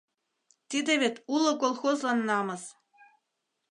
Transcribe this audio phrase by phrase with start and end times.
[0.69, 2.63] Тиде вет уло колхозлан намыс!